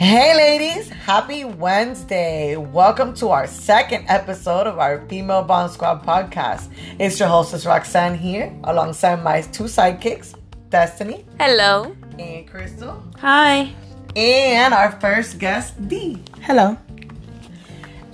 [0.00, 2.56] Hey, ladies, happy Wednesday.
[2.56, 6.72] Welcome to our second episode of our Female Bond Squad podcast.
[6.98, 10.34] It's your hostess Roxanne here, alongside my two sidekicks,
[10.70, 11.94] Destiny Hello.
[12.18, 13.74] and Crystal, Hi.
[14.16, 16.16] and our first guest, Dee.
[16.40, 16.78] Hello.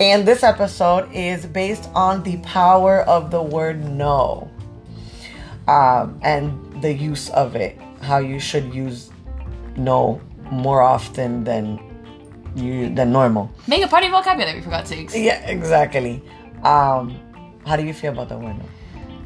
[0.01, 4.51] And this episode is based on the power of the word no
[5.69, 7.79] um, and the use of it.
[8.01, 9.09] How you should use
[9.77, 10.19] no
[10.51, 11.79] more often than
[12.55, 13.51] you than normal.
[13.67, 15.15] Make a party vocabulary for God's sakes.
[15.15, 16.23] Yeah, exactly.
[16.63, 17.19] Um,
[17.65, 18.55] how do you feel about the word?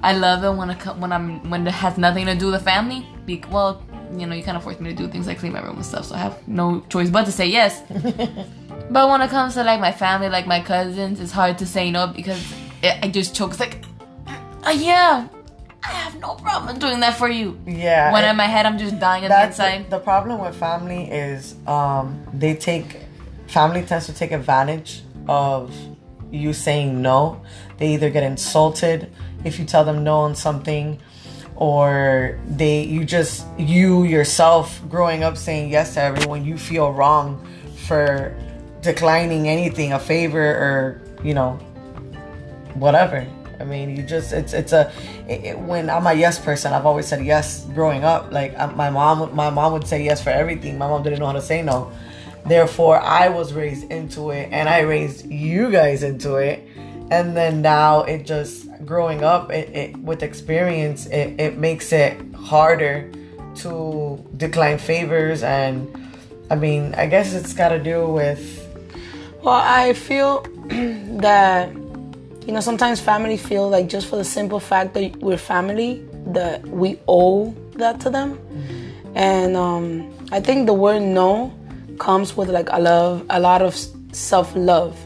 [0.04, 2.56] I love it when it co- when I'm when it has nothing to do with
[2.60, 3.06] the family.
[3.26, 3.82] Be- well,
[4.18, 5.86] you know, you kind of force me to do things like clean my room and
[5.86, 7.82] stuff, so I have no choice but to say yes.
[8.90, 11.92] but when it comes to like my family, like my cousins, it's hard to say
[11.92, 12.42] no because
[12.82, 13.52] it, I just choke.
[13.52, 13.86] It's like,
[14.66, 15.28] uh, yeah,
[15.84, 17.60] I have no problem doing that for you.
[17.66, 18.12] Yeah.
[18.14, 19.86] When it- in my head, I'm just dying on the inside.
[19.86, 22.98] the, the problem with family is um, they take
[23.48, 25.74] family tends to take advantage of
[26.32, 27.42] you saying no.
[27.78, 29.12] They either get insulted
[29.44, 31.00] if you tell them no on something,
[31.56, 36.46] or they you just you yourself growing up saying yes to everyone.
[36.46, 37.46] You feel wrong
[37.88, 38.36] for
[38.82, 41.54] declining anything, a favor, or you know
[42.76, 43.26] whatever.
[43.62, 44.92] I mean, you just it's it's a
[45.30, 46.74] it, it- when I'm a yes person.
[46.74, 48.32] I've always said yes growing up.
[48.32, 50.78] Like uh, my mom, my mom would say yes for everything.
[50.78, 51.92] My mom didn't know how to say no.
[52.46, 56.68] Therefore, I was raised into it, and I raised you guys into it.
[57.12, 62.18] And then now it just growing up, it, it with experience, it, it makes it
[62.34, 63.12] harder
[63.58, 65.44] to decline favors.
[65.44, 65.88] And
[66.50, 68.42] I mean, I guess it's got to do with
[69.44, 70.42] Well, I feel
[71.22, 71.70] that
[72.52, 76.62] you know sometimes family feel like just for the simple fact that we're family that
[76.68, 78.38] we owe that to them,
[79.16, 81.58] and um, I think the word no
[81.98, 83.74] comes with like a love, a lot of
[84.12, 85.00] self love.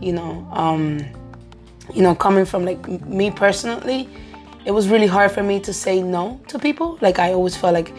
[0.00, 1.06] You know, um,
[1.94, 4.08] you know, coming from like me personally,
[4.64, 6.98] it was really hard for me to say no to people.
[7.00, 7.94] Like I always felt like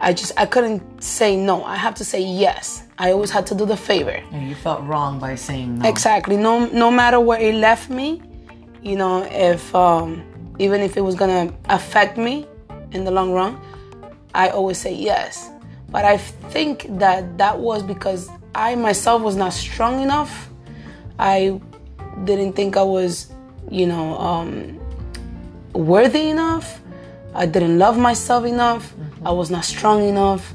[0.00, 1.62] I just I couldn't say no.
[1.64, 2.84] I have to say yes.
[2.98, 4.22] I always had to do the favor.
[4.32, 5.88] you felt wrong by saying no.
[5.88, 6.36] Exactly.
[6.36, 8.22] No, no matter where it left me,
[8.82, 10.22] you know, if um,
[10.58, 12.46] even if it was gonna affect me
[12.92, 13.60] in the long run,
[14.34, 15.50] I always say yes.
[15.90, 20.48] But I think that that was because I myself was not strong enough.
[21.18, 21.60] I
[22.24, 23.32] didn't think I was,
[23.70, 24.80] you know, um,
[25.72, 26.80] worthy enough.
[27.34, 28.92] I didn't love myself enough.
[29.24, 30.54] I was not strong enough.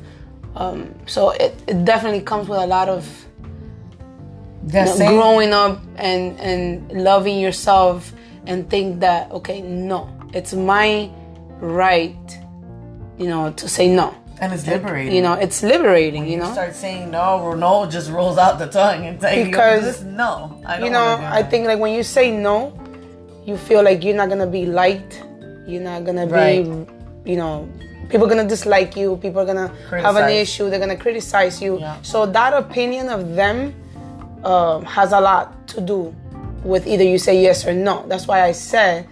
[0.56, 3.06] Um, so it, it definitely comes with a lot of
[4.68, 8.14] Yeah, know, growing up and and loving yourself
[8.47, 11.09] and think that okay no it's my
[11.59, 12.40] right
[13.18, 15.16] you know to say no and it's liberating.
[15.16, 18.68] you know it's liberating you know start saying no, or no just rolls out the
[18.68, 20.62] tongue and saying Because, this no.
[20.66, 22.74] I don't you know i think like when you say no
[23.46, 25.24] you feel like you're not gonna be liked
[25.68, 26.64] you're not gonna Right.
[26.64, 27.68] be you know
[28.09, 31.80] people are gonna dislike you people are gonna have an issue they're gonna criticize you.
[31.80, 31.98] Yeah.
[32.02, 33.74] so that opinion of them
[34.44, 36.14] um, has a lot to do
[36.64, 38.06] with either you say yes or no.
[38.08, 39.08] That's why i said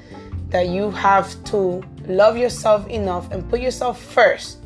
[0.49, 4.59] that you have to love yourself enough and put yourself first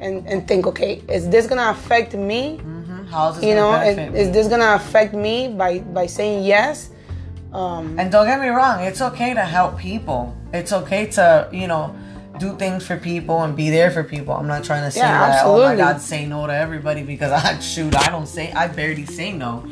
[0.00, 2.58] and, and think okay is this gonna affect me?
[3.10, 3.86] How's this you know gonna
[4.18, 6.90] is, is this gonna affect me by by saying yes
[7.52, 10.36] Um, and don't get me wrong, it's okay to help people.
[10.52, 11.94] It's okay to you know
[12.38, 14.34] do things for people and be there for people.
[14.34, 15.44] I'm not trying to say Yeah, that.
[15.44, 15.76] Oh my.
[15.76, 17.94] God, say no to everybody because I shoot.
[17.94, 18.52] I don't say.
[18.52, 19.66] I barely say no.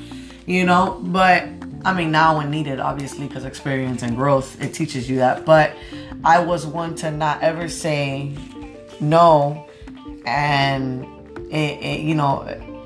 [0.46, 1.48] You know, but
[1.84, 5.44] I mean now when needed, obviously because experience and growth it teaches you that.
[5.44, 5.74] But
[6.24, 8.34] I was one to not ever say
[9.00, 9.66] no
[10.26, 11.04] and
[11.50, 12.40] it, it, you know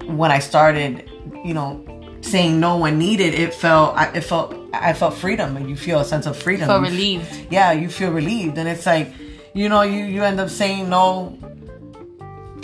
[0.07, 1.09] when i started
[1.45, 1.85] you know
[2.21, 6.05] saying no when needed it felt it felt i felt freedom and you feel a
[6.05, 7.47] sense of freedom You f- relieved.
[7.51, 9.09] yeah you feel relieved and it's like
[9.55, 11.37] you know you you end up saying no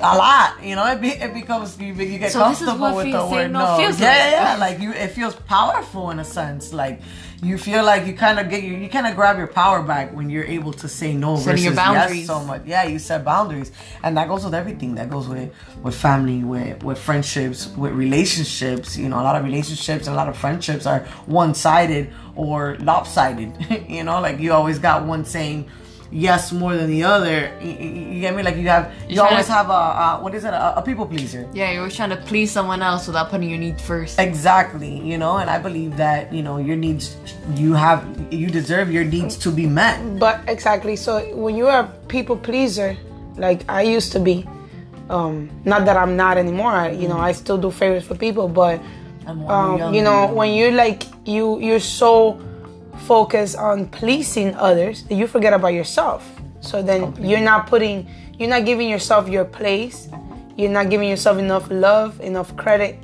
[0.01, 3.27] a lot you know it, be, it becomes you, you get So comfortable with the
[3.27, 4.33] word no no, feels yeah, like.
[4.33, 7.01] yeah like you it feels powerful in a sense like
[7.41, 10.13] you feel like you kind of get you, you kind of grab your power back
[10.15, 12.27] when you're able to say no Setting versus your yes boundaries.
[12.27, 13.73] so much yeah you set boundaries
[14.03, 15.53] and that goes with everything that goes with
[15.83, 20.17] with family with with friendships with relationships you know a lot of relationships and a
[20.17, 23.53] lot of friendships are one-sided or lopsided
[23.89, 25.69] you know like you always got one saying
[26.11, 29.27] yes more than the other you, you- you get me like you have you You're
[29.29, 31.95] always to- have a, a what is it a, a people pleaser Yeah, you're always
[31.97, 34.19] trying to please someone else without putting your needs first.
[34.19, 37.17] Exactly, you know, and I believe that you know your needs,
[37.55, 38.01] you have,
[38.33, 39.97] you deserve your needs to be met.
[40.19, 40.97] But exactly.
[40.97, 42.97] So when you're a people pleaser,
[43.37, 44.49] like I used to be,
[45.11, 46.73] Um, not that I'm not anymore.
[46.73, 48.77] I, you know, I still do favors for people, but
[49.25, 52.37] you're um, you know, when you're like you, you're so
[53.07, 56.29] focused on pleasing others that you forget about yourself.
[56.61, 58.09] So then you're not putting,
[58.39, 60.09] you're not giving yourself your place.
[60.57, 62.99] You're not giving yourself enough love, enough credit.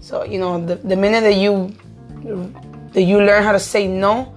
[0.00, 1.74] So you know, the, the minute that you
[2.92, 4.34] that you learn how to say no,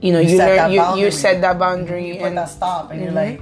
[0.00, 1.10] you know, you, set that learn you, you boundary.
[1.10, 3.38] set that boundary you and that stop and you're Mhm.
[3.38, 3.40] like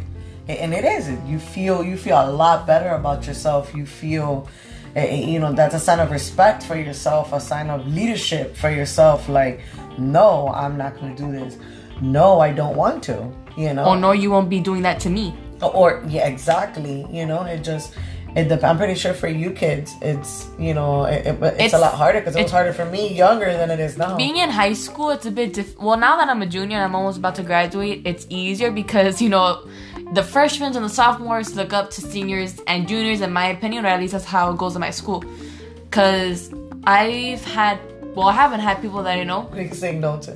[0.49, 4.49] and it is you feel you feel a lot better about yourself you feel
[4.97, 9.29] you know that's a sign of respect for yourself a sign of leadership for yourself
[9.29, 9.61] like
[9.99, 11.57] no i'm not going to do this
[12.01, 15.11] no i don't want to you know Oh no, you won't be doing that to
[15.11, 15.35] me.
[15.63, 17.95] or yeah exactly you know it just
[18.37, 21.73] it dep- i'm pretty sure for you kids it's you know it, it- it's, It's-
[21.73, 24.17] a lot harder because it was it's- harder for me younger than it is now
[24.17, 25.97] Being in high school, it's a bit diff- well.
[25.99, 29.29] Now that I'm a junior and I'm almost about to graduate, it's easier because you
[29.29, 29.67] know
[30.13, 33.89] the freshmen and the sophomores look up to seniors and juniors, in my opinion, or
[33.89, 35.23] at least that's how it goes in my school.
[35.91, 36.53] Cause
[36.85, 37.79] I've had,
[38.15, 39.41] well, I haven't had people that I know.
[39.53, 40.35] we can say no to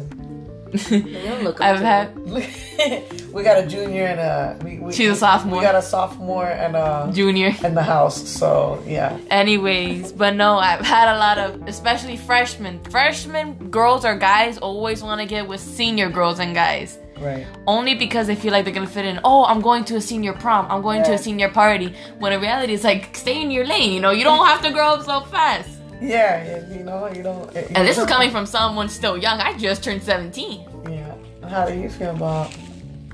[0.74, 2.16] I've had
[3.32, 5.58] we got a junior and a we, we, She's a sophomore.
[5.58, 7.54] we got a sophomore and a junior.
[7.62, 12.82] in the house so yeah Anyways, but no, I've had a lot of, especially freshmen.
[12.84, 16.98] Freshmen girls or guys always want to get with senior girls and guys.
[17.22, 19.20] Right Only because they feel like they're gonna fit in.
[19.24, 20.66] Oh, I'm going to a senior prom.
[20.70, 21.94] I'm going to a senior party.
[22.18, 23.92] When in reality, it's like stay in your lane.
[23.92, 25.70] You know, you don't have to grow up so fast.
[26.00, 29.16] yeah yeah, you know you don't you And this is don't- coming from someone still
[29.16, 29.38] young.
[29.40, 30.66] I just turned 17.
[30.90, 31.14] yeah
[31.48, 32.50] how do you feel about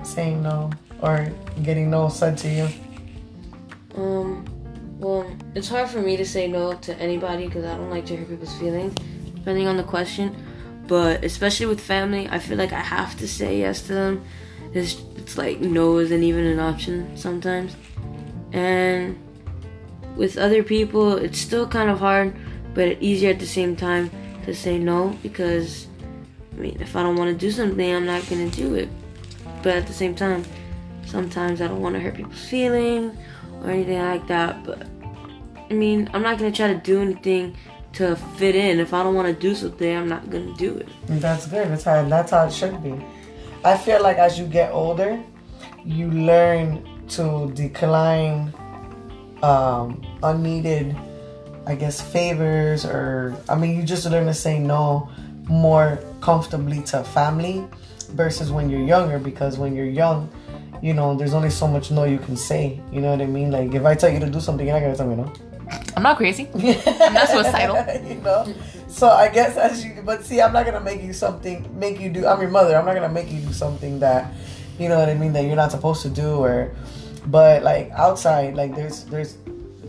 [0.05, 0.71] saying no
[1.03, 1.15] or
[1.63, 2.67] getting no said to you
[3.97, 4.45] Um,
[4.99, 8.17] well, it's hard for me to say no to anybody because I don't like to
[8.17, 8.95] hurt people's feelings,
[9.35, 10.35] depending on the question.
[10.89, 14.25] But especially with family, I feel like I have to say yes to them.
[14.73, 17.77] It's, it's like no isn't even an option sometimes.
[18.53, 19.19] And
[20.17, 22.35] with other people, it's still kind of hard,
[22.75, 24.11] but easier at the same time
[24.45, 25.87] to say no because,
[26.55, 28.89] I mean, if I don't want to do something, I'm not going to do it.
[29.63, 30.45] But at the same time,
[31.05, 33.17] sometimes I don't want to hurt people's feelings
[33.63, 34.65] or anything like that.
[34.65, 34.87] But
[35.71, 37.57] I mean, I'm not gonna try to do anything
[37.99, 38.79] to fit in.
[38.79, 40.89] If I don't want to do something, I'm not gonna do it.
[41.07, 41.69] That's good.
[41.69, 42.95] That's how that's how it should be.
[43.65, 45.21] I feel like as you get older,
[45.85, 48.55] you learn to decline
[49.43, 50.97] um, unneeded,
[51.67, 55.11] I guess, favors or I mean, you just learn to say no
[55.49, 57.67] more comfortably to family
[58.11, 59.19] versus when you're younger.
[59.19, 60.31] Because when you're young,
[60.81, 62.81] you know, there's only so much no you can say.
[62.93, 63.51] You know what I mean?
[63.51, 65.48] Like if I tell you to do something, you're not gonna tell me no.
[65.97, 66.49] I'm not crazy.
[66.55, 67.77] I'm not suicidal.
[68.09, 68.55] you know.
[68.89, 72.09] So I guess as you, but see, I'm not gonna make you something, make you
[72.09, 72.27] do.
[72.27, 72.77] I'm your mother.
[72.77, 74.33] I'm not gonna make you do something that,
[74.79, 76.37] you know what I mean, that you're not supposed to do.
[76.37, 76.75] Or,
[77.27, 79.37] but like outside, like there's there's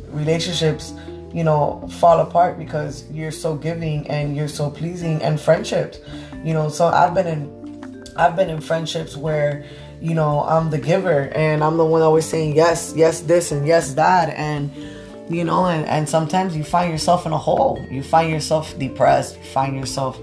[0.10, 0.94] relationships,
[1.34, 6.00] you know, fall apart because you're so giving and you're so pleasing, and friendships,
[6.44, 6.70] you know.
[6.70, 9.64] So I've been in, I've been in friendships where,
[10.02, 13.66] you know, I'm the giver and I'm the one always saying yes, yes this and
[13.66, 14.72] yes that, and
[15.30, 19.38] you know and, and sometimes you find yourself in a hole you find yourself depressed
[19.38, 20.20] you find yourself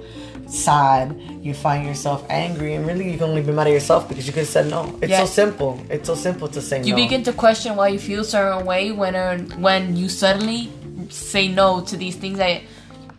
[0.49, 4.27] sad you find yourself angry and really you can only be mad at yourself because
[4.27, 5.21] you could have said no it's Yeah.
[5.21, 6.87] so simple it's so simple to say no.
[6.87, 10.09] You no begin to question why you feel a certain way when uh, when you
[10.09, 10.71] suddenly
[11.11, 12.63] say no to these things that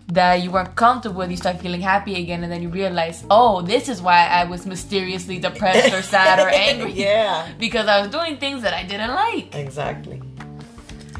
[0.09, 1.29] that you weren't comfortable with.
[1.31, 4.65] You start feeling happy again, and then you realize, oh, this is why I was
[4.65, 6.93] mysteriously depressed or sad or angry.
[6.93, 9.53] yeah because I was doing things that I didn't like.
[9.53, 10.21] exactly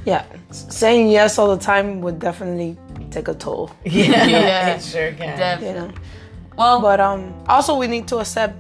[0.08, 2.78] yeah, saying yes all the time would definitely
[3.12, 3.70] take a toll.
[3.84, 4.76] yeah, Yeah.
[4.76, 5.74] it sure can You Definitely.
[5.80, 5.92] know.
[6.58, 8.56] Well, But um, also we need to accept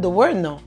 [0.00, 0.60] the word no.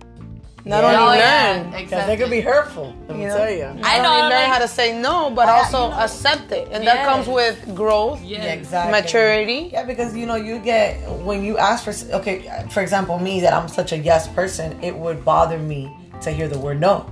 [0.65, 0.91] Not Yeah.
[0.91, 2.07] only oh, learn, yeah, because exactly.
[2.15, 3.37] they could be hurtful let me You know?
[3.37, 5.79] tell you not I know, only learn like- how to say no, but I- also
[5.85, 8.43] you know- accept it, and that comes with growth, Yes.
[8.43, 8.91] Yeah, exactly.
[8.91, 9.59] maturity.
[9.71, 12.35] Yeah, because you know you get when you ask for okay,
[12.75, 15.81] for example, me that I'm such a yes person, it would bother me
[16.21, 17.05] to hear the word no.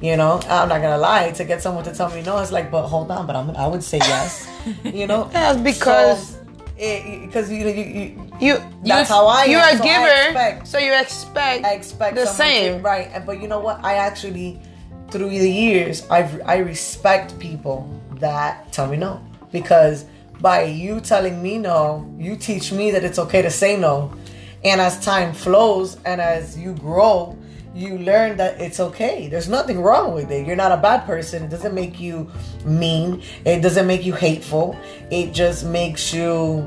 [0.00, 1.30] You know, I'm not gonna lie.
[1.32, 3.66] To get someone to tell me no, it's like, but hold on, but I'm I
[3.66, 4.46] would say yes.
[4.84, 6.42] You know, Yes, because So,
[7.24, 7.84] because you, you,
[8.38, 11.72] you you That's how I You're am, a so giver, expect- so you expect I
[11.72, 12.82] expect the someone to- same.
[12.82, 13.24] right?
[13.24, 13.82] But you know what?
[13.82, 14.60] I actually,
[15.10, 17.88] through the years, I've I respect people
[18.20, 19.20] that tell me no
[19.52, 20.04] because
[20.40, 24.12] by you telling me no, you teach me that it's okay to say no,
[24.62, 27.34] and as time flows and as you grow.
[27.76, 29.28] You learn that it's okay.
[29.28, 30.46] There's nothing wrong with it.
[30.46, 31.44] You're not a bad person.
[31.44, 32.30] It doesn't make you
[32.64, 33.22] mean.
[33.44, 34.78] It doesn't make you hateful.
[35.10, 36.66] It just makes you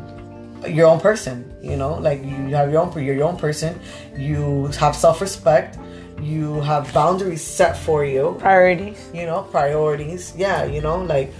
[0.67, 3.79] your own person you know like you have your own you're your own person
[4.17, 5.77] you have self-respect
[6.21, 9.09] you have boundaries set for you Priorities.
[9.13, 11.33] you know priorities yeah you know like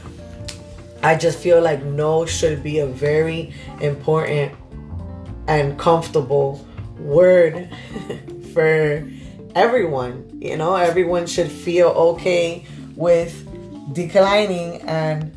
[1.03, 4.53] i just feel like no should be a very important
[5.47, 6.65] and comfortable
[6.99, 7.69] word
[8.53, 9.05] for
[9.55, 12.65] everyone you know everyone should feel okay
[12.95, 13.45] with
[13.93, 15.35] declining and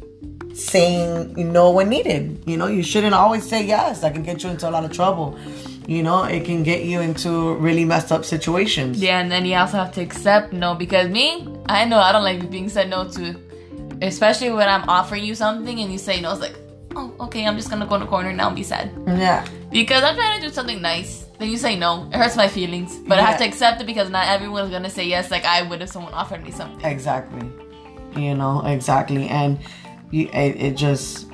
[0.55, 2.43] saying no when needed.
[2.47, 4.01] You know you shouldn't always say yes.
[4.01, 5.39] That can get you into a lot of trouble.
[5.87, 9.03] You know it can get you into really messed up situations.
[9.03, 12.25] Yeah, and then you also have to accept no because me, I know I don't
[12.25, 13.37] like being said no to,
[14.03, 16.33] especially when I'm offering you something and you say no.
[16.33, 16.57] It's like,
[16.95, 18.93] oh, okay, I'm just gonna go in the corner now and be sad.
[19.07, 19.47] Yeah.
[19.71, 21.27] Because I'm trying to do something nice.
[21.43, 24.09] Then you say no, it hurts my feelings, but I have to accept it because
[24.11, 26.85] not everyone's gonna say yes like I would if someone offered me something.
[26.89, 27.51] Exactly.
[28.15, 29.27] You know, exactly.
[29.27, 29.59] And
[30.13, 31.27] you, it, it just,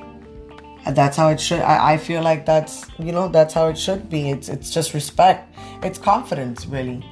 [0.89, 4.09] that's how it should, I, I feel like that's, you know, that's how it should
[4.09, 4.31] be.
[4.31, 5.53] It's, it's just respect.
[5.83, 7.05] It's confidence, really.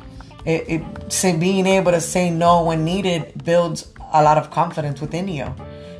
[0.45, 5.01] It, it say, being able to say no when needed builds a lot of confidence
[5.01, 5.53] within you,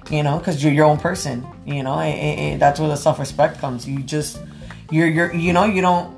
[0.10, 2.98] you know, because you're your own person, you know, it, it, it- that's where the
[2.98, 3.88] self-respect comes.
[3.88, 4.42] You just,
[4.90, 6.17] you're, you're, you know, you don't,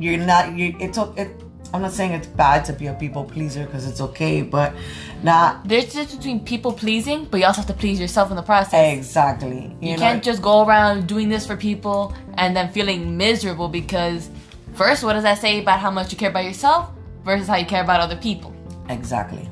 [0.00, 1.28] you're not, you, it's, o- it,
[1.72, 4.74] I'm not saying it's bad to be a people pleaser because it's okay, but
[5.22, 8.42] not There's just between people pleasing, but you also have to please yourself in the
[8.42, 8.96] process.
[8.98, 9.76] Exactly.
[9.80, 13.68] You, You know, can't just go around doing this for people and then feeling miserable
[13.68, 14.30] because
[14.74, 16.90] first, what does that say about how much you care about yourself
[17.24, 18.52] versus how you care about other people?
[18.88, 19.48] exactly.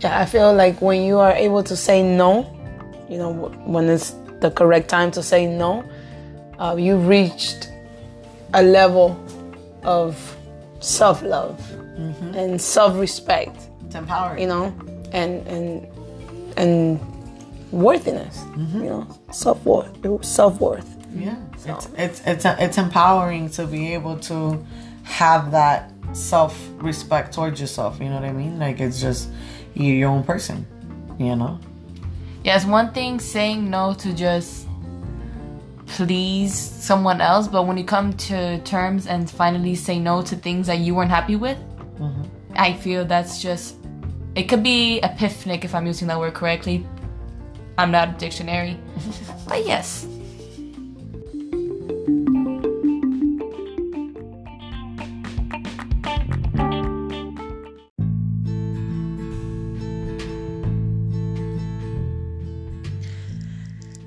[0.00, 2.44] Yeah, I feel like when you are able to say no,
[3.08, 3.32] you know,
[3.64, 5.82] when it's the correct time to say no,
[6.58, 7.70] uh, you've reached
[8.52, 9.18] a level
[9.82, 10.36] of
[10.80, 11.58] self love
[11.98, 12.34] mm-hmm.
[12.34, 14.42] and self respect, It's empowering.
[14.42, 14.74] you know,
[15.12, 15.86] and and
[16.56, 17.00] and
[17.72, 18.84] worthiness, mm-hmm.
[18.84, 20.96] you know, self worth, self worth.
[21.14, 21.36] yeah.
[21.66, 24.64] It's it's it's it's empowering to be able to
[25.04, 27.98] have that self respect towards yourself.
[28.00, 28.58] You know what I mean?
[28.58, 29.30] Like it's just
[29.74, 30.66] you're your own person.
[31.18, 31.58] You know.
[32.44, 34.66] Yes, one thing saying no to just
[35.94, 40.66] please someone else, but when you come to terms and finally say no to things
[40.66, 41.56] that you weren't happy with,
[41.98, 42.22] mm-hmm.
[42.56, 43.76] I feel that's just
[44.34, 46.84] it could be epiphanic if I'm using that word correctly.
[47.78, 48.76] I'm not a dictionary,
[49.48, 50.06] but yes.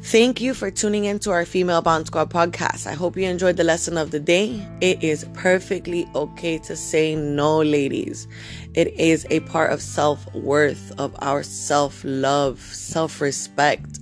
[0.07, 2.87] Thank you for tuning in to our Female Bond Squad podcast.
[2.87, 4.65] I hope you enjoyed the lesson of the day.
[4.79, 8.25] It is perfectly okay to say no, ladies.
[8.73, 13.99] It is a part of self worth, of our self love, self respect.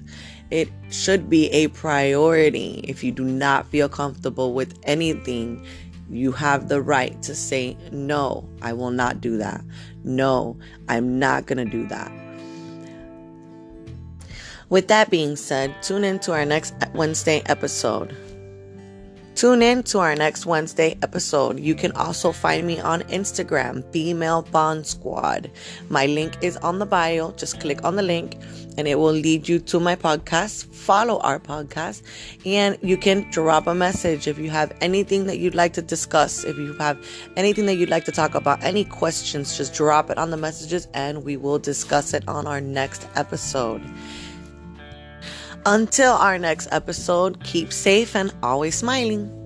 [0.51, 2.85] It should be a priority.
[2.87, 5.65] If you do not feel comfortable with anything,
[6.07, 9.63] you have the right to say, No, I will not do that.
[10.03, 10.55] No,
[10.87, 12.11] I'm not going to do that.
[14.69, 18.15] With that being said, tune in to our next Wednesday episode.
[19.35, 21.59] Tune in to our next Wednesday episode.
[21.59, 25.51] You can also find me on Instagram, Female Bond Squad.
[25.89, 27.31] My link is on the bio.
[27.33, 28.37] Just click on the link
[28.77, 30.73] and it will lead you to my podcast.
[30.73, 32.01] Follow our podcast
[32.45, 36.45] and you can drop a message if you have anything that you'd like to discuss.
[36.45, 36.97] If you have
[37.35, 40.87] anything that you'd like to talk about, any questions, just drop it on the messages
[40.93, 43.81] and we will discuss it on our next episode.
[45.65, 49.44] Until our next episode, keep safe and always smiling.